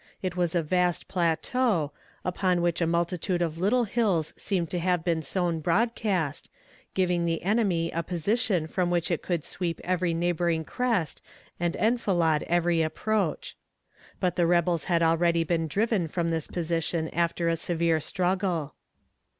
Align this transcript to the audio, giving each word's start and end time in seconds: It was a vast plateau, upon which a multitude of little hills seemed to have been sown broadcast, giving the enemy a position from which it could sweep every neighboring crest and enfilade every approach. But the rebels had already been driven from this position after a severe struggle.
It 0.23 0.35
was 0.35 0.55
a 0.55 0.63
vast 0.63 1.07
plateau, 1.07 1.91
upon 2.25 2.63
which 2.63 2.81
a 2.81 2.87
multitude 2.87 3.39
of 3.43 3.59
little 3.59 3.83
hills 3.83 4.33
seemed 4.35 4.71
to 4.71 4.79
have 4.79 5.03
been 5.03 5.21
sown 5.21 5.59
broadcast, 5.59 6.49
giving 6.95 7.25
the 7.25 7.43
enemy 7.43 7.91
a 7.91 8.01
position 8.01 8.65
from 8.65 8.89
which 8.89 9.11
it 9.11 9.21
could 9.21 9.43
sweep 9.43 9.79
every 9.83 10.15
neighboring 10.15 10.63
crest 10.65 11.21
and 11.59 11.75
enfilade 11.75 12.41
every 12.47 12.81
approach. 12.81 13.55
But 14.19 14.37
the 14.37 14.47
rebels 14.47 14.85
had 14.85 15.03
already 15.03 15.43
been 15.43 15.67
driven 15.67 16.07
from 16.07 16.29
this 16.29 16.47
position 16.47 17.07
after 17.09 17.47
a 17.47 17.55
severe 17.55 17.99
struggle. 17.99 18.73